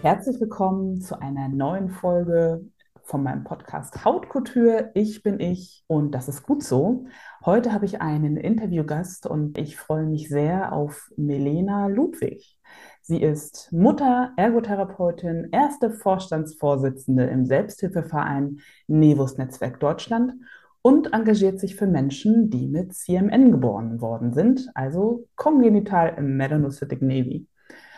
[0.00, 2.64] Herzlich willkommen zu einer neuen Folge
[3.02, 4.90] von meinem Podcast Hautkultur.
[4.94, 7.06] Ich bin ich und das ist gut so.
[7.44, 12.56] Heute habe ich einen Interviewgast und ich freue mich sehr auf Melena Ludwig.
[13.02, 20.34] Sie ist Mutter, Ergotherapeutin, erste Vorstandsvorsitzende im Selbsthilfeverein Nevus Netzwerk Deutschland
[20.80, 27.02] und engagiert sich für Menschen, die mit CMN geboren worden sind, also kongenital im Melanocytic
[27.02, 27.48] Navy.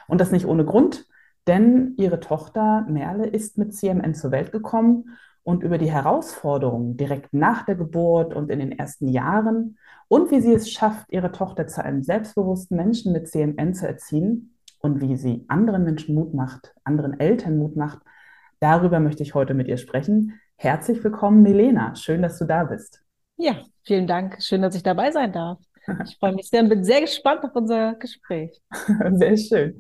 [0.09, 1.07] Und das nicht ohne Grund,
[1.47, 7.33] denn ihre Tochter Merle ist mit CMN zur Welt gekommen und über die Herausforderungen direkt
[7.33, 11.67] nach der Geburt und in den ersten Jahren und wie sie es schafft, ihre Tochter
[11.67, 16.75] zu einem selbstbewussten Menschen mit CMN zu erziehen, und wie sie anderen Menschen Mut macht,
[16.85, 18.01] anderen Eltern Mut macht.
[18.61, 20.41] Darüber möchte ich heute mit ihr sprechen.
[20.57, 21.95] Herzlich willkommen, Milena.
[21.95, 23.03] Schön, dass du da bist.
[23.37, 24.43] Ja, vielen Dank.
[24.43, 25.59] Schön, dass ich dabei sein darf.
[26.05, 28.61] Ich freue mich sehr und bin sehr gespannt auf unser Gespräch.
[29.13, 29.79] Sehr schön.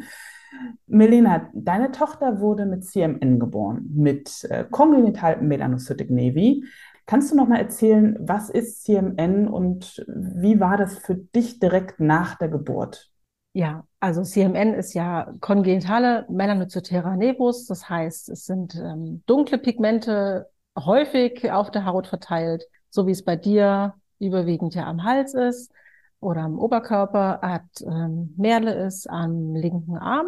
[0.86, 6.64] Melina, deine Tochter wurde mit CMN geboren, mit äh, kongenital Melanocytic Nevi.
[7.06, 12.00] Kannst du noch mal erzählen, was ist CMN und wie war das für dich direkt
[12.00, 13.10] nach der Geburt?
[13.52, 17.66] Ja, also CMN ist ja kongenitale Melanocytera nevus.
[17.66, 23.24] Das heißt, es sind ähm, dunkle Pigmente häufig auf der Haut verteilt, so wie es
[23.24, 25.72] bei dir überwiegend ja am Hals ist
[26.20, 30.26] oder am Oberkörper, hat ähm, Merle ist am linken Arm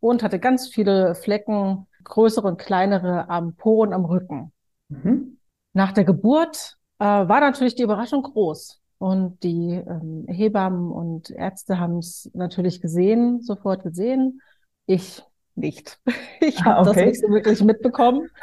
[0.00, 4.52] und hatte ganz viele Flecken, größere und kleinere am Po und am Rücken.
[4.88, 5.38] Mhm.
[5.72, 8.80] Nach der Geburt äh, war natürlich die Überraschung groß.
[8.98, 14.42] Und die ähm, Hebammen und Ärzte haben es natürlich gesehen, sofort gesehen.
[14.86, 15.22] Ich
[15.54, 15.98] nicht.
[16.42, 16.94] Ich habe ah, okay.
[16.94, 18.28] das nicht so wirklich mitbekommen.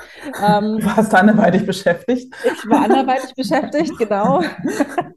[0.45, 2.33] Ähm, du warst anderweitig beschäftigt.
[2.43, 4.41] Ich war anderweitig beschäftigt, genau.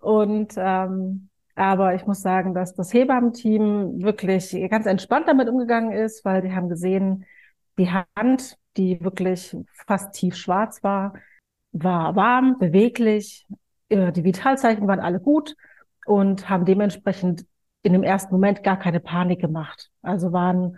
[0.00, 6.22] Und ähm, aber ich muss sagen, dass das Hebammenteam wirklich ganz entspannt damit umgegangen ist,
[6.24, 7.24] weil die haben gesehen,
[7.78, 9.56] die Hand, die wirklich
[9.86, 11.14] fast tiefschwarz war,
[11.72, 13.46] war warm, beweglich,
[13.88, 15.56] äh, die Vitalzeichen waren alle gut
[16.04, 17.46] und haben dementsprechend
[17.82, 19.90] in dem ersten Moment gar keine Panik gemacht.
[20.02, 20.76] Also waren,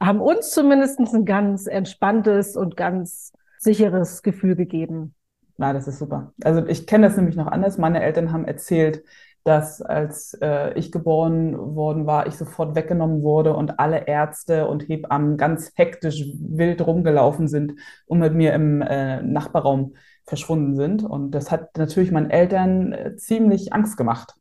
[0.00, 5.14] haben uns zumindest ein ganz entspanntes und ganz sicheres Gefühl gegeben.
[5.58, 6.32] Na, das ist super.
[6.44, 7.78] Also ich kenne das nämlich noch anders.
[7.78, 9.02] Meine Eltern haben erzählt,
[9.44, 14.88] dass als äh, ich geboren worden war, ich sofort weggenommen wurde und alle Ärzte und
[14.88, 17.74] Hebammen ganz hektisch wild rumgelaufen sind
[18.06, 19.94] und mit mir im äh, Nachbarraum
[20.26, 21.02] verschwunden sind.
[21.02, 24.34] Und das hat natürlich meinen Eltern äh, ziemlich Angst gemacht.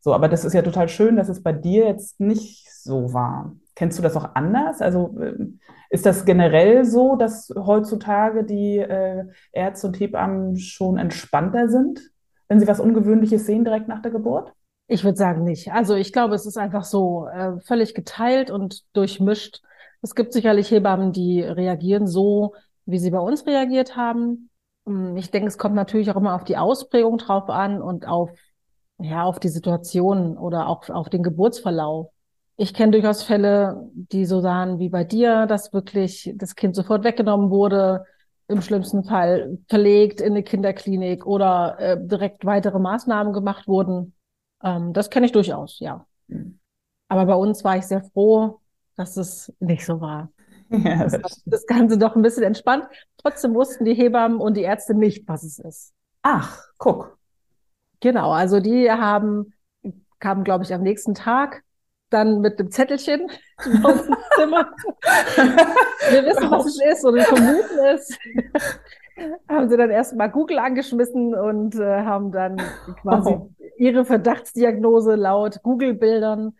[0.00, 3.54] So, aber das ist ja total schön, dass es bei dir jetzt nicht so war.
[3.80, 4.82] Kennst du das auch anders?
[4.82, 5.32] Also äh,
[5.88, 11.98] ist das generell so, dass heutzutage die äh, Ärzte und Hebammen schon entspannter sind,
[12.46, 14.52] wenn sie was Ungewöhnliches sehen direkt nach der Geburt?
[14.86, 15.72] Ich würde sagen nicht.
[15.72, 19.62] Also ich glaube, es ist einfach so äh, völlig geteilt und durchmischt.
[20.02, 22.52] Es gibt sicherlich Hebammen, die reagieren so,
[22.84, 24.50] wie sie bei uns reagiert haben.
[24.84, 28.30] Hm, ich denke, es kommt natürlich auch immer auf die Ausprägung drauf an und auf,
[28.98, 32.08] ja, auf die Situation oder auch auf den Geburtsverlauf.
[32.60, 37.04] Ich kenne durchaus Fälle, die so sahen wie bei dir, dass wirklich das Kind sofort
[37.04, 38.04] weggenommen wurde,
[38.48, 44.12] im schlimmsten Fall verlegt in eine Kinderklinik oder äh, direkt weitere Maßnahmen gemacht wurden.
[44.62, 46.04] Ähm, das kenne ich durchaus, ja.
[46.28, 46.58] Mhm.
[47.08, 48.60] Aber bei uns war ich sehr froh,
[48.94, 50.30] dass es nicht so war.
[50.68, 52.84] Ja, das, das, das Ganze doch ein bisschen entspannt.
[53.16, 55.94] Trotzdem wussten die Hebammen und die Ärzte nicht, was es ist.
[56.20, 57.18] Ach, guck.
[58.00, 59.54] Genau, also die haben,
[60.18, 61.64] kamen, glaube ich, am nächsten Tag
[62.10, 63.30] dann mit dem Zettelchen
[63.82, 64.72] aus dem Zimmer.
[66.10, 68.18] wir wissen, was es ist und wir vermuten es.
[69.48, 72.60] haben sie dann erstmal Google angeschmissen und äh, haben dann
[73.02, 73.50] quasi oh.
[73.76, 76.56] ihre Verdachtsdiagnose laut Google-Bildern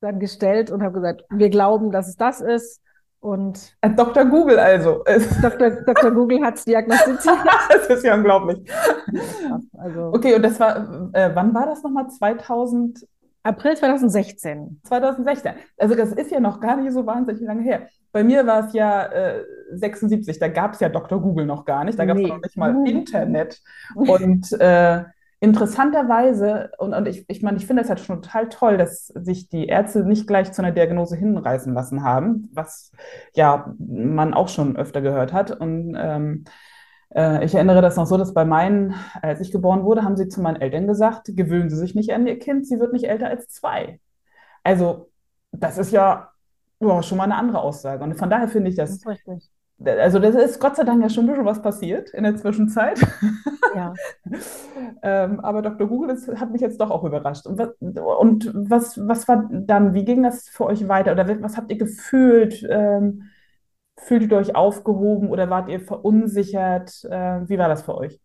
[0.00, 2.80] dann gestellt und haben gesagt, wir glauben, dass es das ist
[3.20, 4.26] Und Äh, Dr.
[4.26, 5.02] Google also.
[5.42, 5.70] Dr.
[5.70, 6.10] Dr.
[6.10, 7.38] Google hat es diagnostiziert.
[7.68, 8.58] Das ist ja unglaublich.
[9.78, 12.08] Also Okay, und das war, äh, wann war das nochmal?
[12.08, 13.06] 2000,
[13.44, 14.80] April 2016.
[14.84, 15.52] 2016.
[15.78, 17.88] Also das ist ja noch gar nicht so wahnsinnig lange her.
[18.10, 21.20] Bei mir war es ja äh, 76, da gab es ja Dr.
[21.20, 22.28] Google noch gar nicht, da gab es Nee.
[22.28, 23.60] noch nicht mal Internet.
[23.94, 25.04] Und äh,
[25.40, 29.48] interessanterweise, und, und ich, ich meine, ich finde das halt schon total toll, dass sich
[29.50, 32.92] die Ärzte nicht gleich zu einer Diagnose hinreißen lassen haben, was
[33.34, 35.50] ja man auch schon öfter gehört hat.
[35.50, 36.44] Und ähm,
[37.14, 40.28] äh, ich erinnere das noch so, dass bei meinen, als ich geboren wurde, haben sie
[40.28, 43.28] zu meinen Eltern gesagt, gewöhnen Sie sich nicht an Ihr Kind, sie wird nicht älter
[43.28, 44.00] als zwei.
[44.62, 45.10] Also,
[45.52, 46.30] das ist ja,
[46.80, 48.02] ja schon mal eine andere Aussage.
[48.04, 49.50] Und von daher finde ich Das das, ist richtig.
[49.86, 53.00] also das ist Gott sei Dank ja schon ein bisschen was passiert in der Zwischenzeit.
[53.74, 53.92] Ja.
[55.02, 55.86] Ähm, aber Dr.
[55.86, 57.46] Google hat mich jetzt doch auch überrascht.
[57.46, 61.12] Und was, und was, was war dann, wie ging das für euch weiter?
[61.12, 62.66] Oder was habt ihr gefühlt?
[62.70, 63.24] Ähm,
[63.96, 67.04] fühlt ihr euch aufgehoben oder wart ihr verunsichert?
[67.04, 68.20] Äh, wie war das für euch?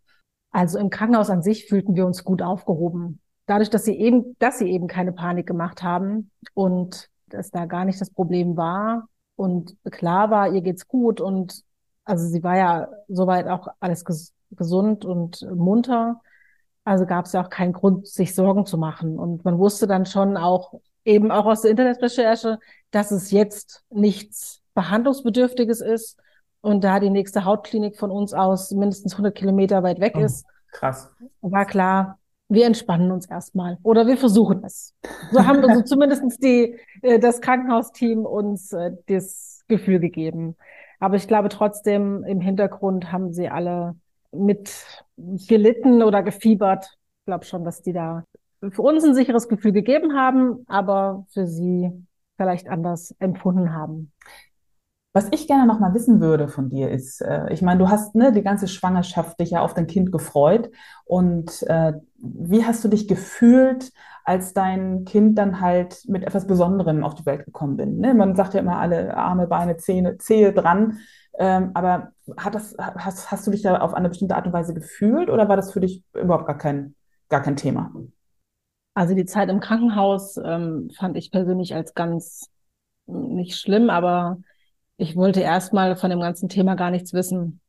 [0.51, 3.21] Also im Krankenhaus an sich fühlten wir uns gut aufgehoben.
[3.45, 7.85] Dadurch, dass sie eben, dass sie eben keine Panik gemacht haben und es da gar
[7.85, 11.63] nicht das Problem war und klar war, ihr geht's gut und
[12.03, 16.21] also sie war ja soweit auch alles ges gesund und munter.
[16.83, 19.19] Also gab es ja auch keinen Grund, sich Sorgen zu machen.
[19.19, 20.73] Und man wusste dann schon auch
[21.05, 22.57] eben auch aus der Internetrecherche,
[22.89, 26.17] dass es jetzt nichts Behandlungsbedürftiges ist
[26.61, 30.21] und da die nächste Hautklinik von uns aus mindestens 100 Kilometer weit weg Oh.
[30.21, 31.09] ist, Krass.
[31.41, 32.17] war klar,
[32.47, 34.93] wir entspannen uns erstmal oder wir versuchen es.
[35.31, 40.55] So haben wir so zumindest die, äh, das Krankenhausteam uns äh, das Gefühl gegeben.
[40.99, 43.95] Aber ich glaube trotzdem, im Hintergrund haben sie alle
[44.31, 44.71] mit
[45.17, 46.85] gelitten oder gefiebert.
[47.21, 48.23] Ich glaube schon, dass die da
[48.71, 51.91] für uns ein sicheres Gefühl gegeben haben, aber für sie
[52.37, 54.11] vielleicht anders empfunden haben.
[55.11, 58.13] Was ich gerne noch mal wissen würde von dir ist, äh, ich meine, du hast
[58.13, 60.69] ne, die ganze Schwangerschaft dich ja auf dein Kind gefreut.
[61.05, 63.91] Und äh, wie hast du dich gefühlt,
[64.23, 67.97] als dein Kind dann halt mit etwas Besonderem auf die Welt gekommen bin?
[67.97, 68.13] Ne?
[68.13, 70.99] Man sagt ja immer alle Arme, Beine, Zähne, Zehe dran.
[71.39, 74.75] Ähm, aber hat das, hast, hast du dich da auf eine bestimmte Art und Weise
[74.75, 76.95] gefühlt oder war das für dich überhaupt gar kein,
[77.29, 77.91] gar kein Thema?
[78.93, 82.51] Also die Zeit im Krankenhaus ähm, fand ich persönlich als ganz
[83.07, 84.37] mm, nicht schlimm, aber
[84.99, 87.61] ich wollte erstmal von dem ganzen Thema gar nichts wissen.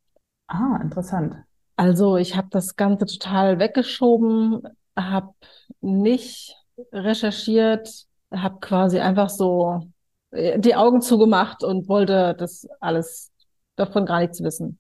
[0.49, 1.35] Ah, interessant.
[1.77, 4.63] Also ich habe das Ganze total weggeschoben,
[4.97, 5.33] habe
[5.81, 6.57] nicht
[6.93, 9.91] recherchiert, habe quasi einfach so
[10.31, 13.33] äh, die Augen zugemacht und wollte das alles
[13.77, 14.79] davon gar nichts wissen.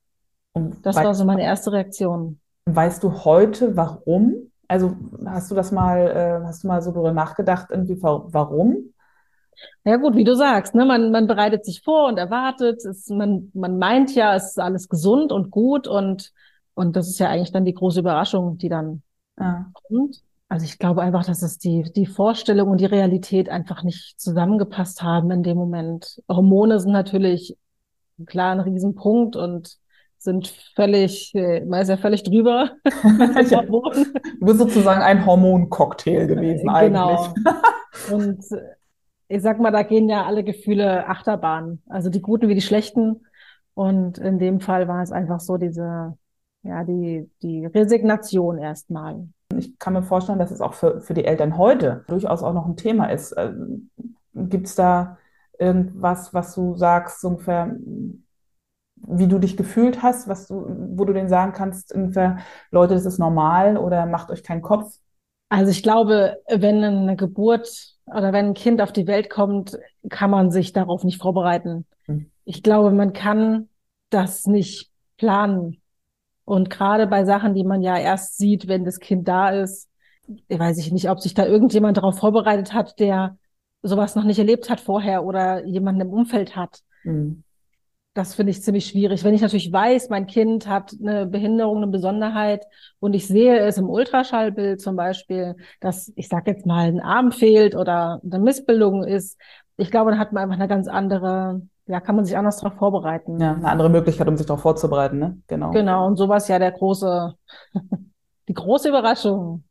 [0.52, 2.40] Und Das war so meine erste Reaktion.
[2.66, 4.50] weißt du heute, warum?
[4.68, 4.96] Also
[5.26, 5.98] hast du das mal,
[6.42, 8.89] äh, hast du mal so darüber nachgedacht, irgendwie, wa- warum?
[9.84, 13.50] Ja gut, wie du sagst, ne, man, man bereitet sich vor und erwartet, es, man,
[13.54, 16.32] man meint ja, es ist alles gesund und gut und,
[16.74, 19.02] und das ist ja eigentlich dann die große Überraschung, die dann
[19.38, 19.70] Ja.
[19.72, 20.20] kommt.
[20.48, 25.02] Also ich glaube einfach, dass es die, die Vorstellung und die Realität einfach nicht zusammengepasst
[25.02, 26.20] haben in dem Moment.
[26.28, 27.56] Hormone sind natürlich
[28.26, 29.76] klar ein Riesenpunkt und
[30.18, 32.72] sind völlig, äh, man ist ja völlig drüber.
[34.40, 37.18] Du bist sozusagen ein Hormoncocktail gewesen eigentlich.
[37.18, 37.34] Genau.
[38.14, 38.58] Und äh,
[39.30, 43.26] ich sag mal, da gehen ja alle Gefühle Achterbahn, also die guten wie die schlechten.
[43.74, 46.18] Und in dem Fall war es einfach so diese,
[46.62, 49.28] ja, die, die Resignation erstmal.
[49.56, 52.66] Ich kann mir vorstellen, dass es auch für, für die Eltern heute durchaus auch noch
[52.66, 53.34] ein Thema ist.
[54.34, 55.16] Gibt es da
[55.60, 57.76] irgendwas, was du sagst, so ungefähr,
[58.96, 62.38] wie du dich gefühlt hast, was du, wo du denen sagen kannst, ungefähr,
[62.72, 64.98] Leute, das ist normal oder macht euch keinen Kopf?
[65.50, 69.78] Also ich glaube, wenn eine Geburt oder wenn ein Kind auf die Welt kommt,
[70.08, 71.86] kann man sich darauf nicht vorbereiten.
[72.06, 72.30] Hm.
[72.44, 73.68] Ich glaube, man kann
[74.10, 75.82] das nicht planen.
[76.44, 79.88] Und gerade bei Sachen, die man ja erst sieht, wenn das Kind da ist,
[80.48, 83.36] weiß ich nicht, ob sich da irgendjemand darauf vorbereitet hat, der
[83.82, 86.80] sowas noch nicht erlebt hat vorher oder jemanden im Umfeld hat.
[87.02, 87.42] Hm.
[88.20, 89.24] Das finde ich ziemlich schwierig.
[89.24, 92.66] Wenn ich natürlich weiß, mein Kind hat eine Behinderung, eine Besonderheit
[92.98, 97.32] und ich sehe es im Ultraschallbild zum Beispiel, dass, ich sage jetzt mal, ein Arm
[97.32, 99.40] fehlt oder eine Missbildung ist,
[99.78, 102.76] ich glaube, dann hat man einfach eine ganz andere, ja, kann man sich anders darauf
[102.76, 103.40] vorbereiten.
[103.40, 105.38] Ja, eine andere Möglichkeit, um sich darauf vorzubereiten, ne?
[105.46, 105.70] Genau.
[105.70, 107.32] Genau, und sowas ja der große,
[108.48, 109.64] die große Überraschung.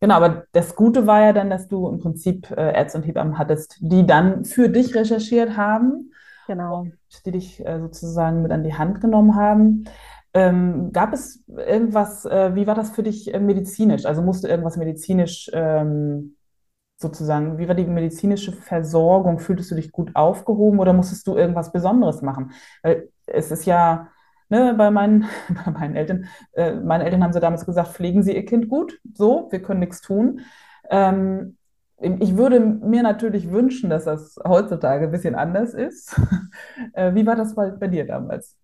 [0.00, 3.36] Genau, aber das Gute war ja dann, dass du im Prinzip äh, Ärzte und Hebammen
[3.36, 6.12] hattest, die dann für dich recherchiert haben,
[6.48, 6.86] Genau.
[7.26, 9.84] die dich äh, sozusagen mit an die Hand genommen haben.
[10.32, 14.06] Ähm, gab es irgendwas, äh, wie war das für dich äh, medizinisch?
[14.06, 16.36] Also musste irgendwas medizinisch ähm,
[16.96, 17.58] sozusagen?
[17.58, 19.38] Wie war die medizinische Versorgung?
[19.40, 22.52] Fühltest du dich gut aufgehoben oder musstest du irgendwas Besonderes machen?
[22.82, 24.08] Weil es ist ja,
[24.48, 25.26] ne, bei meinen,
[25.66, 28.98] bei meinen Eltern, äh, meine Eltern haben sie damals gesagt, pflegen Sie Ihr Kind gut,
[29.12, 30.40] so, wir können nichts tun.
[30.90, 31.57] Ähm,
[32.00, 36.18] ich würde mir natürlich wünschen, dass das heutzutage ein bisschen anders ist.
[36.92, 38.56] Äh, wie war das bei, bei dir damals?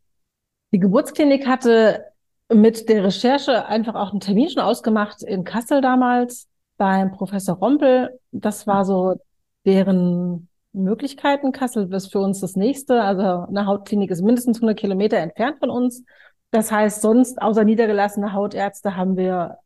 [0.73, 2.05] Die Geburtsklinik hatte
[2.49, 8.19] mit der Recherche einfach auch einen Termin schon ausgemacht in Kassel damals beim Professor Rompel.
[8.31, 9.17] Das war so
[9.64, 11.53] deren Möglichkeiten.
[11.53, 13.03] Kassel ist für uns das nächste.
[13.03, 16.05] Also eine Hautklinik ist mindestens 100 Kilometer entfernt von uns.
[16.50, 19.59] Das heißt, sonst außer niedergelassene Hautärzte haben wir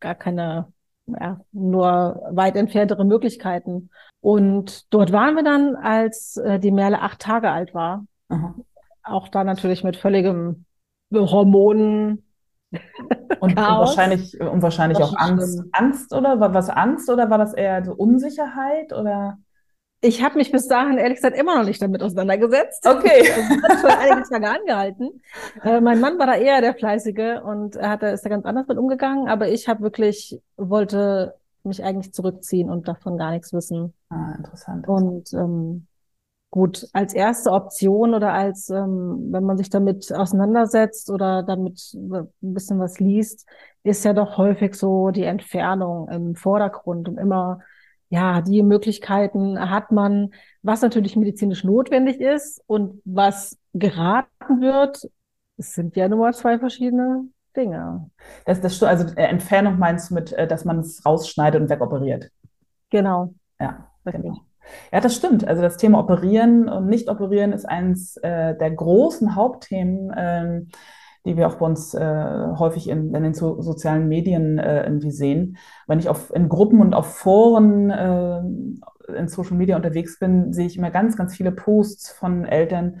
[0.00, 0.72] gar keine,
[1.06, 3.90] ja, nur weit entferntere Möglichkeiten.
[4.20, 8.06] Und dort waren wir dann, als äh, die Merle acht Tage alt war.
[8.28, 8.54] Aha.
[9.02, 10.64] Auch da natürlich mit völligem
[11.12, 12.24] Hormonen,
[13.40, 15.62] und, und wahrscheinlich, und wahrscheinlich auch Angst.
[15.72, 19.38] Angst oder war was Angst oder war das eher so Unsicherheit oder?
[20.04, 22.86] Ich habe mich bis dahin ehrlich gesagt immer noch nicht damit auseinandergesetzt.
[22.86, 23.24] Okay.
[23.62, 25.22] Das hat schon einige Tage angehalten.
[25.62, 28.66] Äh, mein Mann war da eher der Fleißige und er hat, ist da ganz anders
[28.66, 33.94] mit umgegangen, aber ich habe wirklich, wollte mich eigentlich zurückziehen und davon gar nichts wissen.
[34.10, 34.86] Ah, interessant.
[34.86, 35.86] Und ähm,
[36.50, 42.28] gut, als erste Option oder als, ähm, wenn man sich damit auseinandersetzt oder damit ein
[42.40, 43.48] bisschen was liest,
[43.82, 47.60] ist ja doch häufig so die Entfernung im Vordergrund und immer,
[48.08, 55.08] ja, die Möglichkeiten hat man, was natürlich medizinisch notwendig ist und was geraten wird.
[55.56, 58.10] Es sind ja nur mal zwei verschiedene Dinge.
[58.44, 62.30] Das, das, also äh, Entfernung meinst du mit, äh, dass man es rausschneidet und wegoperiert?
[62.90, 63.34] Genau.
[63.60, 64.38] Ja, genau.
[64.92, 65.46] Ja, das stimmt.
[65.46, 70.68] Also das Thema Operieren und Nicht-Operieren ist eines äh, der großen Hauptthemen, ähm,
[71.24, 75.10] die wir auch bei uns äh, häufig in, in den so, sozialen Medien äh, irgendwie
[75.10, 75.56] sehen.
[75.86, 78.40] Wenn ich auf, in Gruppen und auf Foren äh,
[79.16, 83.00] in Social Media unterwegs bin, sehe ich immer ganz, ganz viele Posts von Eltern,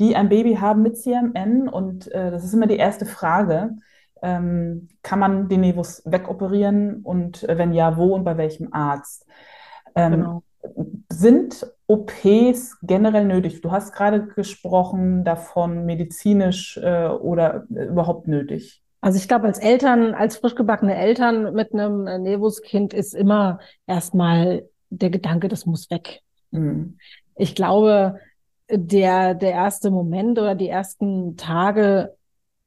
[0.00, 1.68] die ein Baby haben mit CMN.
[1.68, 3.76] Und äh, das ist immer die erste Frage.
[4.22, 9.26] Ähm, kann man den Nevus wegoperieren und äh, wenn ja, wo und bei welchem Arzt?
[9.94, 10.42] Ähm, genau.
[11.12, 13.60] Sind OPs generell nötig?
[13.60, 18.82] Du hast gerade gesprochen davon, medizinisch äh, oder überhaupt nötig.
[19.00, 24.66] Also ich glaube, als Eltern, als frisch gebackene Eltern mit einem Nevus-Kind ist immer erstmal
[24.88, 26.20] der Gedanke, das muss weg.
[26.52, 26.96] Mhm.
[27.36, 28.18] Ich glaube,
[28.70, 32.14] der, der erste Moment oder die ersten Tage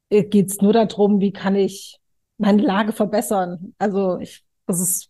[0.09, 1.99] äh, geht es nur darum, wie kann ich
[2.37, 3.73] meine Lage verbessern.
[3.79, 5.09] Also ich, das ist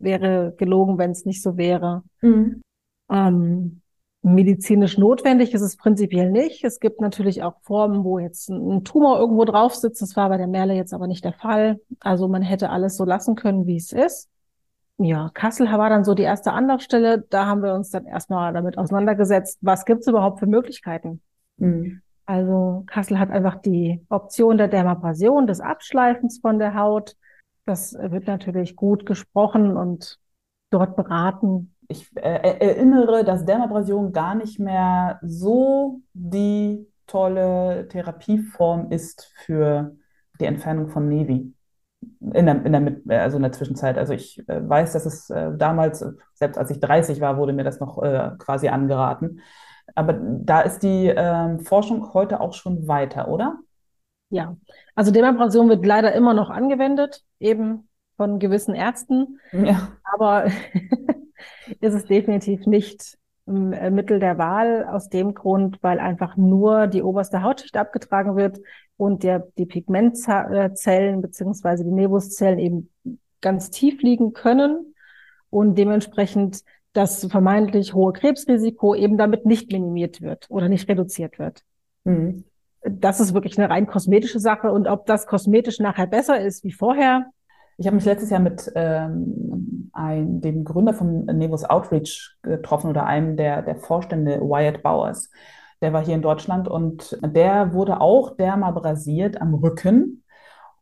[0.00, 2.02] wäre gelogen, wenn es nicht so wäre.
[2.22, 2.62] Mhm.
[3.10, 3.80] Ähm,
[4.22, 6.64] medizinisch notwendig ist es prinzipiell nicht.
[6.64, 10.02] Es gibt natürlich auch Formen, wo jetzt ein Tumor irgendwo drauf sitzt.
[10.02, 11.80] Das war bei der Merle jetzt aber nicht der Fall.
[12.00, 14.28] Also man hätte alles so lassen können, wie es ist.
[14.98, 17.24] Ja, Kassel war dann so die erste Anlaufstelle.
[17.30, 21.22] Da haben wir uns dann erstmal damit auseinandergesetzt, was gibt's überhaupt für Möglichkeiten.
[21.56, 22.02] Mhm.
[22.26, 27.16] Also Kassel hat einfach die Option der Dermabrasion, des Abschleifens von der Haut.
[27.64, 30.18] Das wird natürlich gut gesprochen und
[30.68, 31.74] dort beraten.
[31.90, 39.96] Ich äh, erinnere, dass Dermabrasion gar nicht mehr so die tolle Therapieform ist für
[40.40, 41.52] die Entfernung von Nevi.
[42.20, 43.98] In der, in der, also in der Zwischenzeit.
[43.98, 46.04] Also ich äh, weiß, dass es äh, damals,
[46.34, 49.40] selbst als ich 30 war, wurde mir das noch äh, quasi angeraten.
[49.96, 53.58] Aber da ist die ähm, Forschung heute auch schon weiter, oder?
[54.28, 54.56] Ja,
[54.94, 59.40] also Demabrasion wird leider immer noch angewendet, eben von gewissen Ärzten.
[59.50, 59.88] Ja.
[60.04, 60.46] Aber
[61.80, 67.02] ist es definitiv nicht äh, Mittel der Wahl aus dem Grund, weil einfach nur die
[67.02, 68.60] oberste Hautschicht abgetragen wird
[68.96, 72.90] und der, die Pigmentzellen beziehungsweise die Nebuszellen eben
[73.40, 74.94] ganz tief liegen können
[75.48, 81.62] und dementsprechend das vermeintlich hohe Krebsrisiko eben damit nicht minimiert wird oder nicht reduziert wird.
[82.04, 82.44] Mhm
[82.82, 84.72] das ist wirklich eine rein kosmetische Sache.
[84.72, 87.26] Und ob das kosmetisch nachher besser ist wie vorher.
[87.76, 93.06] Ich habe mich letztes Jahr mit ähm, ein, dem Gründer von Nevus Outreach getroffen oder
[93.06, 95.30] einem der, der Vorstände, Wyatt Bowers.
[95.82, 100.24] Der war hier in Deutschland und der wurde auch dermabrasiert am Rücken.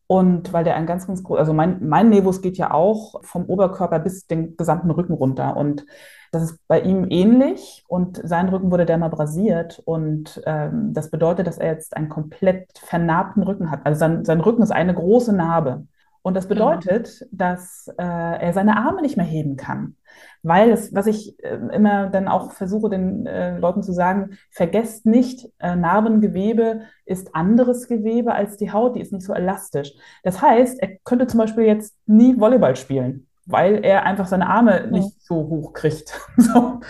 [0.07, 3.45] Und weil der ein ganz, ganz groß, also mein, mein Nevus geht ja auch vom
[3.45, 5.57] Oberkörper bis den gesamten Rücken runter.
[5.57, 5.85] Und
[6.33, 11.59] das ist bei ihm ähnlich und sein Rücken wurde dermabrasiert und ähm, das bedeutet, dass
[11.59, 13.81] er jetzt einen komplett vernarbten Rücken hat.
[13.85, 15.87] Also sein, sein Rücken ist eine große Narbe.
[16.29, 16.77] Und das genau.
[16.77, 17.31] bedeutet, genau.
[17.33, 19.97] dass äh, er seine Arme nicht mehr heben kann.
[20.43, 25.07] Weil es, was ich äh, immer dann auch versuche, den äh, Leuten zu sagen, vergesst
[25.07, 29.95] nicht, äh, Narbengewebe ist anderes Gewebe als die Haut, die ist nicht so elastisch.
[30.23, 34.89] Das heißt, er könnte zum Beispiel jetzt nie Volleyball spielen weil er einfach seine Arme
[34.91, 36.21] nicht so hoch kriegt.
[36.37, 36.81] so.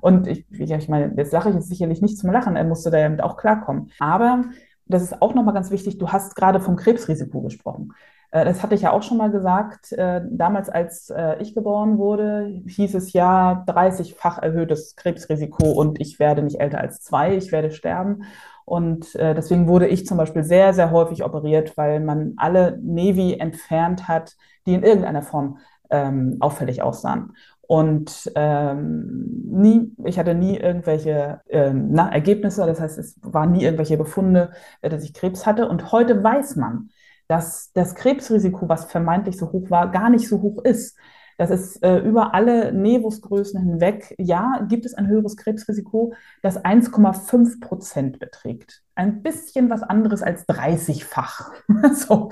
[0.00, 2.98] Und ich, ich meine, jetzt lache ich jetzt sicherlich nicht zum Lachen, er musste da
[2.98, 3.92] damit auch klarkommen.
[4.00, 4.46] Aber
[4.86, 7.92] das ist auch nochmal ganz wichtig, du hast gerade vom Krebsrisiko gesprochen.
[8.30, 9.92] Äh, das hatte ich ja auch schon mal gesagt.
[9.92, 16.18] Äh, damals, als äh, ich geboren wurde, hieß es ja 30-fach erhöhtes Krebsrisiko und ich
[16.18, 18.24] werde nicht älter als zwei, ich werde sterben.
[18.64, 24.08] Und deswegen wurde ich zum Beispiel sehr, sehr häufig operiert, weil man alle Nevi entfernt
[24.08, 25.56] hat, die in irgendeiner Form
[25.88, 27.32] ähm, auffällig aussahen.
[27.62, 33.62] Und ähm, nie, ich hatte nie irgendwelche ähm, na, Ergebnisse, das heißt, es waren nie
[33.64, 34.50] irgendwelche Befunde,
[34.82, 35.66] dass ich Krebs hatte.
[35.66, 36.90] Und heute weiß man,
[37.28, 40.96] dass das Krebsrisiko, was vermeintlich so hoch war, gar nicht so hoch ist.
[41.36, 44.12] Das ist äh, über alle Nevusgrößen hinweg.
[44.18, 48.82] Ja, gibt es ein höheres Krebsrisiko, das 1,5 Prozent beträgt.
[48.96, 51.52] Ein bisschen was anderes als 30-fach.
[51.92, 52.30] so.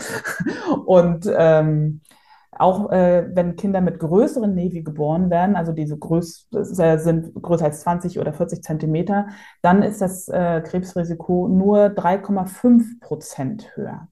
[0.87, 2.01] Und ähm,
[2.59, 7.67] auch äh, wenn Kinder mit größeren Nevi geboren werden, also diese größ äh, sind größer
[7.67, 9.29] als 20 oder 40 Zentimeter,
[9.63, 14.09] dann ist das äh, Krebsrisiko nur 3,5 Prozent höher.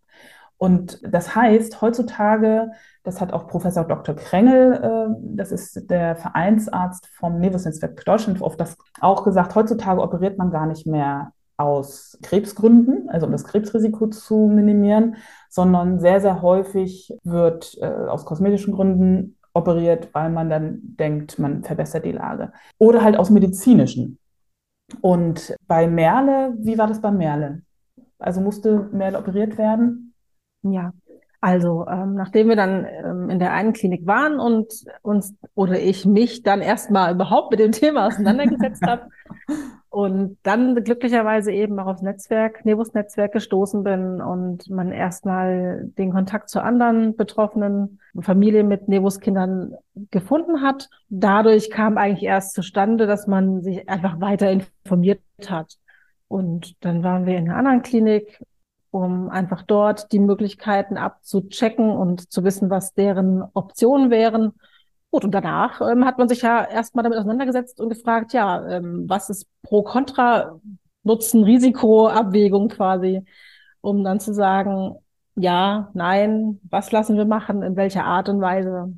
[0.65, 2.71] Und das heißt, heutzutage,
[3.03, 4.17] das hat auch Professor Dr.
[4.17, 10.39] Krengel, äh, das ist der Vereinsarzt vom Nevus-Netzwerk Deutschland, oft das auch gesagt, heutzutage operiert
[10.39, 15.17] man gar nicht mehr aus Krebsgründen, also um das Krebsrisiko zu minimieren,
[15.51, 21.63] sondern sehr, sehr häufig wird äh, aus kosmetischen Gründen operiert, weil man dann denkt, man
[21.63, 22.53] verbessert die Lage.
[22.79, 24.19] Oder halt aus medizinischen.
[25.03, 27.61] Und bei Merle, wie war das bei Merle?
[28.19, 30.14] Also musste Merle operiert werden?
[30.65, 30.93] Ja,
[31.45, 36.07] also ähm, nachdem wir dann ähm, in der einen Klinik waren und uns oder ich
[36.07, 39.11] mich dann erstmal überhaupt mit dem Thema auseinandergesetzt habe
[39.91, 46.49] und dann glücklicherweise eben auch aufs Netzwerk, Nebus-Netzwerk gestoßen bin und man erstmal den Kontakt
[46.49, 49.75] zu anderen betroffenen Familien mit Nebus-Kindern
[50.11, 50.89] gefunden hat.
[51.11, 55.77] Dadurch kam eigentlich erst zustande, dass man sich einfach weiter informiert hat.
[56.27, 58.41] Und dann waren wir in einer anderen Klinik
[58.95, 64.53] um einfach dort die Möglichkeiten abzuchecken und zu wissen, was deren Optionen wären.
[65.11, 69.07] Gut, und danach ähm, hat man sich ja erstmal damit auseinandergesetzt und gefragt, ja, ähm,
[69.09, 70.61] was ist pro kontra
[71.03, 73.25] Nutzen, Risikoabwägung quasi,
[73.81, 74.95] um dann zu sagen,
[75.35, 78.97] ja, nein, was lassen wir machen, in welcher Art und Weise.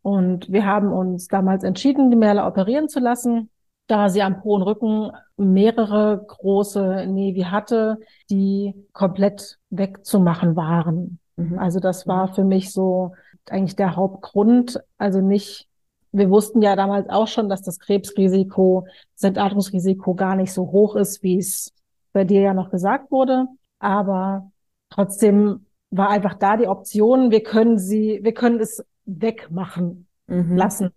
[0.00, 3.50] Und wir haben uns damals entschieden, die Merle operieren zu lassen
[3.86, 7.98] da sie am und Rücken mehrere große Nevi hatte,
[8.30, 11.18] die komplett wegzumachen waren.
[11.36, 11.58] Mhm.
[11.58, 13.12] Also das war für mich so
[13.48, 14.80] eigentlich der Hauptgrund.
[14.96, 15.68] Also nicht,
[16.12, 20.96] wir wussten ja damals auch schon, dass das Krebsrisiko, das Entatmungsrisiko gar nicht so hoch
[20.96, 21.72] ist, wie es
[22.12, 23.46] bei dir ja noch gesagt wurde.
[23.80, 24.50] Aber
[24.88, 30.56] trotzdem war einfach da die Option, wir können sie, wir können es wegmachen mhm.
[30.56, 30.90] lassen.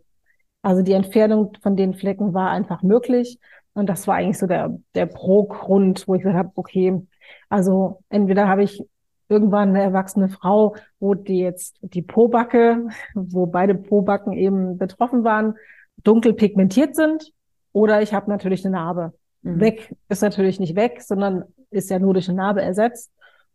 [0.61, 3.39] Also die Entfernung von den Flecken war einfach möglich.
[3.73, 6.99] Und das war eigentlich so der, der Pro-Grund, wo ich gesagt habe, okay,
[7.49, 8.83] also entweder habe ich
[9.29, 15.55] irgendwann eine erwachsene Frau, wo die jetzt die Pobacke, wo beide Pobacken eben betroffen waren,
[16.03, 17.33] dunkel pigmentiert sind,
[17.77, 19.13] oder ich habe natürlich eine Narbe.
[19.43, 19.59] Mhm.
[19.59, 23.11] Weg ist natürlich nicht weg, sondern ist ja nur durch eine Narbe ersetzt.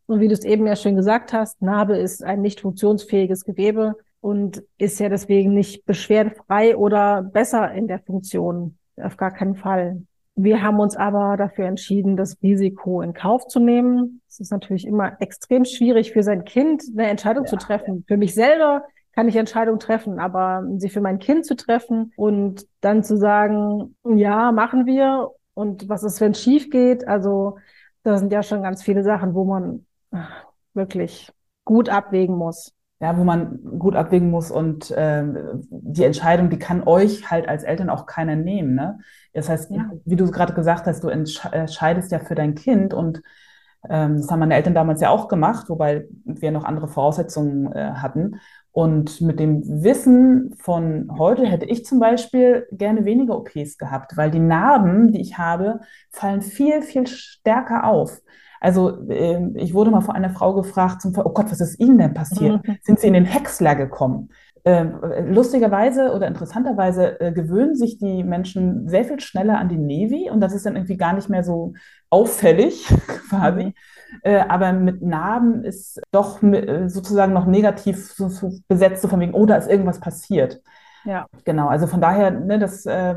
[0.06, 3.96] Und wie du es eben ja schön gesagt hast, Narbe ist ein nicht funktionsfähiges Gewebe
[4.22, 8.78] und ist ja deswegen nicht beschwerdefrei oder besser in der Funktion.
[8.96, 10.02] Auf gar keinen Fall.
[10.36, 14.22] Wir haben uns aber dafür entschieden, das Risiko in Kauf zu nehmen.
[14.28, 17.50] Es ist natürlich immer extrem schwierig für sein Kind eine Entscheidung ja.
[17.50, 18.04] zu treffen.
[18.06, 22.64] Für mich selber kann ich Entscheidungen treffen, aber sie für mein Kind zu treffen und
[22.80, 25.32] dann zu sagen, ja, machen wir.
[25.52, 27.08] Und was ist, wenn es schief geht?
[27.08, 27.58] Also,
[28.04, 29.84] da sind ja schon ganz viele Sachen, wo man
[30.74, 31.32] wirklich
[31.64, 32.72] gut abwägen muss
[33.02, 35.24] ja, wo man gut abwägen muss und äh,
[35.70, 38.76] die Entscheidung, die kann euch halt als Eltern auch keiner nehmen.
[38.76, 39.00] Ne?
[39.32, 39.90] Das heißt, ja.
[40.04, 43.20] wie du gerade gesagt hast, du entscheidest ja für dein Kind und
[43.90, 47.90] ähm, das haben meine Eltern damals ja auch gemacht, wobei wir noch andere Voraussetzungen äh,
[47.94, 48.36] hatten.
[48.70, 54.30] Und mit dem Wissen von heute hätte ich zum Beispiel gerne weniger OPs gehabt, weil
[54.30, 58.22] die Narben, die ich habe, fallen viel, viel stärker auf.
[58.62, 61.98] Also äh, ich wurde mal von einer Frau gefragt, zum, oh Gott, was ist Ihnen
[61.98, 62.64] denn passiert?
[62.64, 62.76] Mhm.
[62.82, 64.30] Sind Sie in den Häcksler gekommen?
[64.62, 64.84] Äh,
[65.28, 70.40] lustigerweise oder interessanterweise äh, gewöhnen sich die Menschen sehr viel schneller an die Nevi und
[70.40, 71.72] das ist dann irgendwie gar nicht mehr so
[72.08, 72.86] auffällig
[73.28, 73.64] quasi.
[73.64, 73.74] Mhm.
[74.22, 79.18] Äh, aber mit Narben ist doch äh, sozusagen noch negativ so, so besetzt, so von
[79.18, 80.60] wegen, oh, da ist irgendwas passiert.
[81.04, 81.26] Ja.
[81.44, 83.16] Genau, also von daher, ne, das, äh,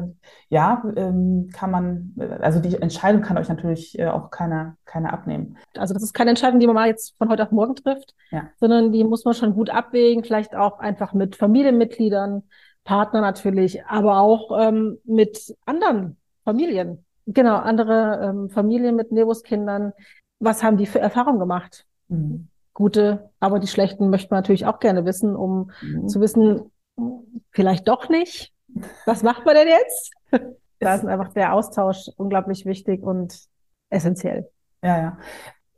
[0.50, 5.58] ja, ähm, kann man, also die Entscheidung kann euch natürlich äh, auch keiner, keiner abnehmen.
[5.76, 8.50] Also das ist keine Entscheidung, die man mal jetzt von heute auf morgen trifft, ja.
[8.60, 12.44] sondern die muss man schon gut abwägen, vielleicht auch einfach mit Familienmitgliedern,
[12.84, 17.04] Partner natürlich, aber auch ähm, mit anderen Familien.
[17.28, 19.94] Genau, andere ähm, Familien mit Nebuskindern.
[20.40, 21.86] Was haben die für Erfahrungen gemacht?
[22.08, 22.48] Mhm.
[22.74, 26.08] Gute, aber die schlechten möchte man natürlich auch gerne wissen, um mhm.
[26.08, 26.72] zu wissen,
[27.56, 28.54] vielleicht doch nicht.
[29.06, 30.14] Was macht man denn jetzt?
[30.80, 33.40] da ist einfach der Austausch unglaublich wichtig und
[33.90, 34.50] essentiell.
[34.84, 35.18] Ja, ja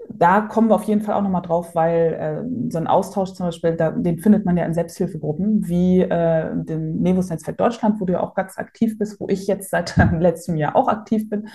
[0.10, 3.48] da kommen wir auf jeden Fall auch nochmal drauf, weil äh, so ein Austausch zum
[3.48, 8.06] Beispiel, da, den findet man ja in Selbsthilfegruppen, wie äh, dem Nevus Netzwerk Deutschland, wo
[8.06, 11.48] du ja auch ganz aktiv bist, wo ich jetzt seit letztem Jahr auch aktiv bin.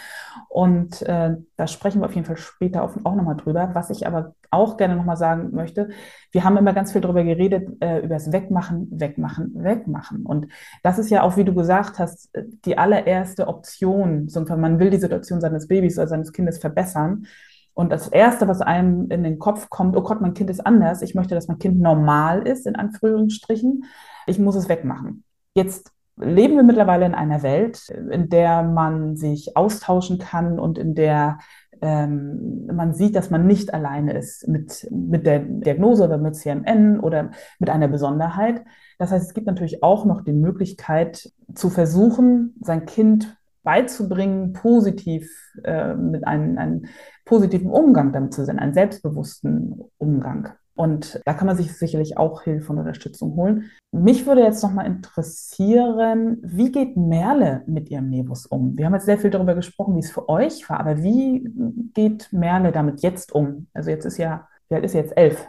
[0.49, 3.71] Und äh, da sprechen wir auf jeden Fall später auch, auch nochmal drüber.
[3.73, 5.89] Was ich aber auch gerne nochmal sagen möchte,
[6.31, 10.27] wir haben immer ganz viel darüber geredet, äh, über das Wegmachen, Wegmachen, Wegmachen.
[10.27, 10.49] Und
[10.83, 12.31] das ist ja auch, wie du gesagt hast,
[12.65, 14.29] die allererste Option.
[14.57, 17.27] Man will die Situation seines Babys oder seines Kindes verbessern.
[17.75, 21.03] Und das Erste, was einem in den Kopf kommt, oh Gott, mein Kind ist anders,
[21.03, 23.85] ich möchte, dass mein Kind normal ist, in Anführungsstrichen,
[24.27, 25.25] ich muss es wegmachen.
[25.55, 30.95] Jetzt leben wir mittlerweile in einer Welt, in der man sich austauschen kann und in
[30.95, 31.39] der
[31.83, 37.01] ähm, man sieht, dass man nicht alleine ist mit, mit der Diagnose oder mit CMN
[37.01, 38.63] oder mit einer Besonderheit.
[38.99, 45.31] Das heißt, es gibt natürlich auch noch die Möglichkeit zu versuchen, sein Kind beizubringen, positiv
[45.65, 46.87] äh, mit einem, einem
[47.25, 50.51] positiven Umgang damit zu sein, einen selbstbewussten Umgang.
[50.75, 53.71] Und da kann man sich sicherlich auch Hilfe und Unterstützung holen.
[53.93, 58.77] Mich würde jetzt noch mal interessieren, wie geht Merle mit ihrem Nebus um?
[58.77, 61.47] Wir haben jetzt sehr viel darüber gesprochen, wie es für euch war, aber wie
[61.95, 63.67] geht Merle damit jetzt um?
[63.75, 65.15] Also jetzt ist ja, wie alt ist jetzt?
[65.17, 65.47] Elf.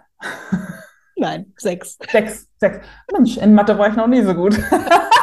[1.16, 1.98] Nein, sechs.
[2.12, 2.80] Sechs, sechs.
[3.14, 4.60] Mensch, in Mathe war ich noch nie so gut.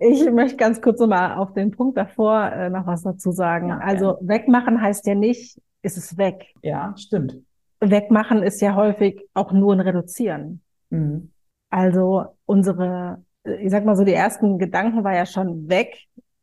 [0.00, 3.68] Ich möchte ganz kurz nochmal auf den Punkt davor äh, noch was dazu sagen.
[3.68, 4.18] Ja, also ja.
[4.20, 6.46] wegmachen heißt ja nicht, ist es weg.
[6.62, 7.38] Ja, stimmt.
[7.80, 10.62] Wegmachen ist ja häufig auch nur ein Reduzieren.
[10.90, 11.30] Mhm.
[11.70, 15.96] Also unsere, ich sag mal so, die ersten Gedanken war ja schon weg.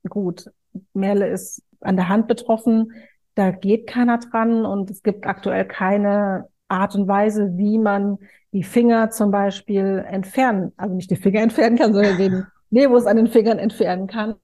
[0.07, 0.51] Gut,
[0.93, 2.93] Merle ist an der Hand betroffen,
[3.35, 8.17] da geht keiner dran und es gibt aktuell keine Art und Weise, wie man
[8.53, 13.17] die Finger zum Beispiel entfernen, also nicht die Finger entfernen kann, sondern den Nebus an
[13.17, 14.35] den Fingern entfernen kann.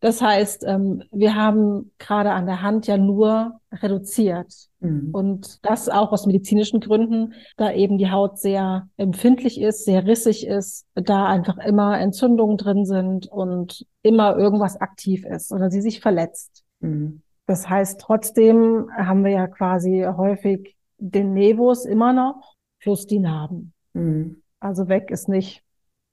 [0.00, 4.52] Das heißt, ähm, wir haben gerade an der Hand ja nur reduziert.
[4.78, 5.10] Mhm.
[5.12, 10.46] Und das auch aus medizinischen Gründen, da eben die Haut sehr empfindlich ist, sehr rissig
[10.46, 16.00] ist, da einfach immer Entzündungen drin sind und immer irgendwas aktiv ist oder sie sich
[16.00, 16.64] verletzt.
[16.78, 17.22] Mhm.
[17.46, 23.72] Das heißt, trotzdem haben wir ja quasi häufig den Nevus immer noch fürs die Narben.
[23.94, 24.42] Mhm.
[24.60, 25.64] Also weg ist nicht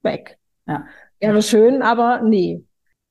[0.01, 0.39] weg.
[0.67, 0.85] Ja.
[1.27, 2.63] Wäre schön, aber nee.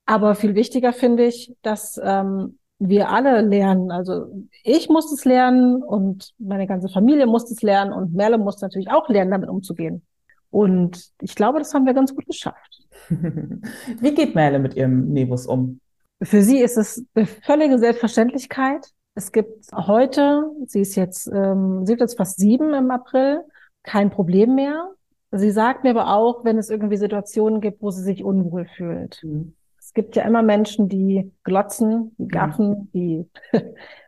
[0.06, 3.90] Aber viel wichtiger finde ich, dass ähm, wir alle lernen.
[3.90, 4.26] Also
[4.62, 8.90] ich muss es lernen und meine ganze Familie muss es lernen und Merle muss natürlich
[8.90, 10.02] auch lernen, damit umzugehen.
[10.50, 12.82] Und ich glaube, das haben wir ganz gut geschafft.
[13.08, 15.80] Wie geht Merle mit ihrem Nebus um?
[16.22, 18.86] Für sie ist es eine völlige Selbstverständlichkeit.
[19.16, 23.42] Es gibt heute, sie ist jetzt, ähm, sie wird jetzt fast sieben im April,
[23.82, 24.90] kein Problem mehr.
[25.36, 29.20] Sie sagt mir aber auch, wenn es irgendwie Situationen gibt, wo sie sich unwohl fühlt.
[29.22, 29.54] Mhm.
[29.78, 32.90] Es gibt ja immer Menschen, die glotzen, die gaffen, mhm.
[32.92, 33.30] die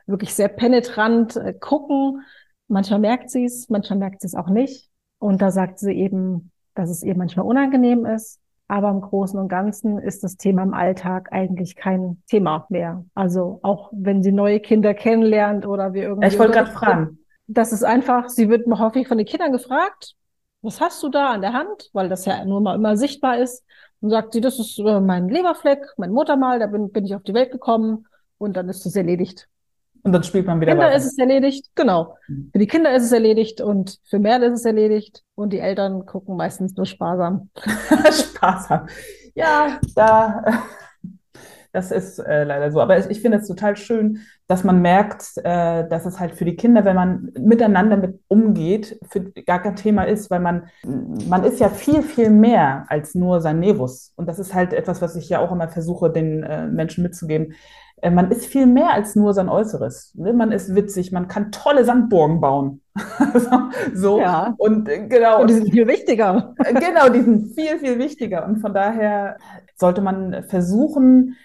[0.06, 2.22] wirklich sehr penetrant äh, gucken.
[2.68, 4.90] Manchmal merkt sie es, manchmal merkt sie es auch nicht.
[5.18, 8.40] Und da sagt sie eben, dass es ihr manchmal unangenehm ist.
[8.68, 13.04] Aber im Großen und Ganzen ist das Thema im Alltag eigentlich kein Thema mehr.
[13.14, 16.26] Also auch wenn sie neue Kinder kennenlernt oder wir irgendwie.
[16.28, 17.18] Ich wollte gerade fragen.
[17.46, 20.16] Das ist einfach, sie wird häufig von den Kindern gefragt,
[20.66, 21.90] was hast du da an der Hand?
[21.92, 23.64] Weil das ja nur mal immer sichtbar ist.
[24.00, 27.22] Und sagt sie, das ist äh, mein Leberfleck, mein Muttermal, da bin, bin ich auf
[27.22, 29.48] die Welt gekommen und dann ist es erledigt.
[30.02, 30.96] Und dann spielt man wieder Kinder weiter.
[30.96, 32.16] ist es erledigt, genau.
[32.29, 32.50] Mhm.
[32.52, 36.05] Für die Kinder ist es erledigt und für Merle ist es erledigt und die Eltern
[36.05, 37.48] gucken meistens nur sparsam.
[38.12, 38.87] sparsam.
[39.35, 40.44] Ja, da
[41.76, 42.80] das ist äh, leider so.
[42.80, 46.56] Aber ich finde es total schön, dass man merkt, äh, dass es halt für die
[46.56, 51.60] Kinder, wenn man miteinander mit umgeht, für gar kein Thema ist, weil man, man ist
[51.60, 54.14] ja viel, viel mehr als nur sein Nevus.
[54.16, 57.52] Und das ist halt etwas, was ich ja auch immer versuche, den äh, Menschen mitzugeben.
[58.00, 60.14] Äh, man ist viel mehr als nur sein Äußeres.
[60.14, 60.32] Ne?
[60.32, 62.80] Man ist witzig, man kann tolle Sandburgen bauen.
[63.94, 64.18] so.
[64.18, 64.54] Ja.
[64.56, 65.42] Und äh, genau.
[65.42, 66.54] Und die sind viel wichtiger.
[66.56, 68.46] genau, die sind viel, viel wichtiger.
[68.46, 69.36] Und von daher
[69.76, 71.36] sollte man versuchen, äh,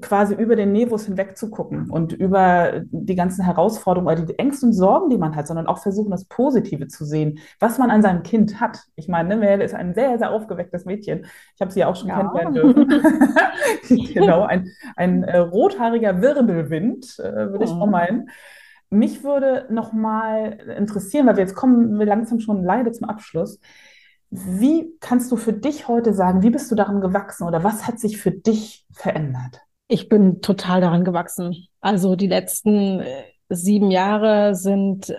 [0.00, 4.66] quasi über den Nevus hinweg zu gucken und über die ganzen Herausforderungen oder die Ängste
[4.66, 8.00] und Sorgen, die man hat, sondern auch versuchen, das Positive zu sehen, was man an
[8.00, 8.84] seinem Kind hat.
[8.96, 11.26] Ich meine, ne, Mel ist ein sehr, sehr aufgewecktes Mädchen.
[11.54, 12.16] Ich habe sie ja auch schon ja.
[12.16, 13.02] kennenlernen dürfen.
[14.14, 17.92] genau, ein, ein äh, rothaariger Wirbelwind, äh, würde ich mal mhm.
[17.92, 18.30] meinen.
[18.88, 23.60] Mich würde noch mal interessieren, weil wir jetzt kommen wir langsam schon leider zum Abschluss.
[24.30, 27.98] Wie kannst du für dich heute sagen, wie bist du daran gewachsen oder was hat
[27.98, 29.60] sich für dich verändert?
[29.88, 31.66] Ich bin total daran gewachsen.
[31.80, 35.16] Also die letzten äh, sieben Jahre sind, äh,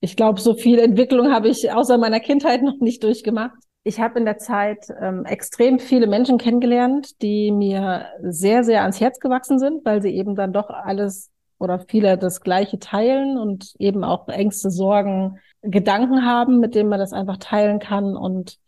[0.00, 3.58] ich glaube, so viel Entwicklung habe ich außer meiner Kindheit noch nicht durchgemacht.
[3.82, 9.00] Ich habe in der Zeit ähm, extrem viele Menschen kennengelernt, die mir sehr, sehr ans
[9.00, 13.74] Herz gewachsen sind, weil sie eben dann doch alles oder viele das Gleiche teilen und
[13.78, 18.58] eben auch Ängste, Sorgen, Gedanken haben, mit denen man das einfach teilen kann und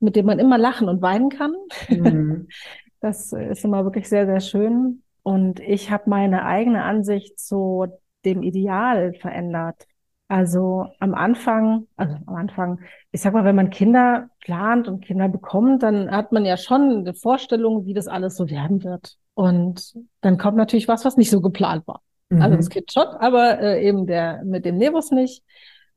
[0.00, 1.54] mit dem man immer lachen und weinen kann.
[1.88, 2.48] Mhm.
[3.04, 5.02] Das ist immer wirklich sehr, sehr schön.
[5.24, 7.88] Und ich habe meine eigene Ansicht zu
[8.24, 9.88] dem Ideal verändert.
[10.28, 12.78] Also am Anfang, also am Anfang,
[13.10, 17.00] ich sag mal, wenn man Kinder plant und Kinder bekommt, dann hat man ja schon
[17.00, 19.16] eine Vorstellung, wie das alles so werden wird.
[19.34, 22.02] Und dann kommt natürlich was, was nicht so geplant war.
[22.30, 22.42] Also mhm.
[22.42, 25.42] Also das Kind schon, aber äh, eben der mit dem Nevus nicht.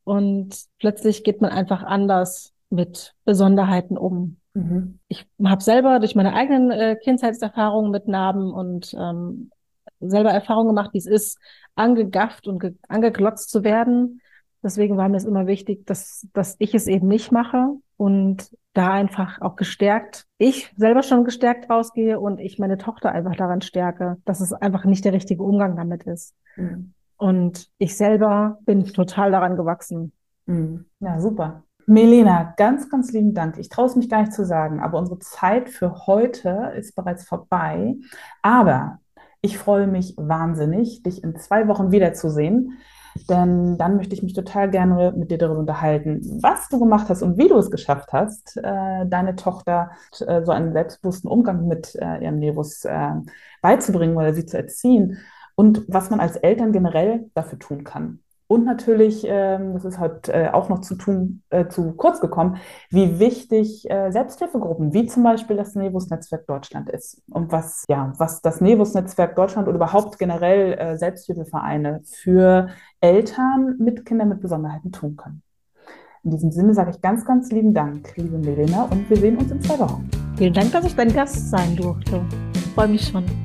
[0.05, 4.37] Und plötzlich geht man einfach anders mit Besonderheiten um.
[4.53, 4.99] Mhm.
[5.09, 9.51] Ich habe selber durch meine eigenen äh, Kindheitserfahrungen mit Narben und ähm,
[9.99, 11.39] selber Erfahrungen gemacht, wie es ist,
[11.75, 14.21] angegafft und angeglotzt zu werden.
[14.63, 18.91] Deswegen war mir es immer wichtig, dass, dass ich es eben nicht mache und da
[18.91, 24.17] einfach auch gestärkt, ich selber schon gestärkt rausgehe und ich meine Tochter einfach daran stärke,
[24.25, 26.35] dass es einfach nicht der richtige Umgang damit ist.
[26.55, 26.93] Mhm.
[27.17, 30.11] Und ich selber bin total daran gewachsen.
[30.45, 30.85] Mhm.
[30.99, 31.63] Ja, super.
[31.87, 33.57] Melena, ganz, ganz lieben Dank.
[33.57, 37.25] Ich traue es mich gar nicht zu sagen, aber unsere Zeit für heute ist bereits
[37.25, 37.95] vorbei.
[38.41, 38.99] Aber
[39.41, 42.79] ich freue mich wahnsinnig, dich in zwei Wochen wiederzusehen.
[43.29, 47.21] Denn dann möchte ich mich total gerne mit dir darüber unterhalten, was du gemacht hast
[47.21, 51.95] und wie du es geschafft hast, äh, deine Tochter äh, so einen selbstbewussten Umgang mit
[51.95, 52.85] äh, ihrem Nervus
[53.61, 55.17] beizubringen oder sie zu erziehen
[55.55, 58.19] und was man als Eltern generell dafür tun kann.
[58.47, 62.57] Und natürlich, ähm, das ist halt äh, auch noch zu tun, äh, zu kurz gekommen,
[62.91, 68.43] wie wichtig äh, Selbsthilfegruppen, wie zum Beispiel das Nevus-Netzwerk Deutschland ist und was, ja, was
[68.43, 72.67] das Nevus-Netzwerk Deutschland oder überhaupt generell äh, Selbsthilfevereine für
[73.01, 75.41] Eltern mit Kindern mit Besonderheiten tun können.
[76.23, 79.51] In diesem Sinne sage ich ganz, ganz lieben Dank, liebe Melina, und wir sehen uns
[79.51, 80.07] in zwei Wochen.
[80.37, 82.21] Vielen Dank, dass ich dein Gast sein durfte.
[82.53, 83.44] Ich freue mich schon.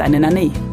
[0.00, 0.69] Deine Nane.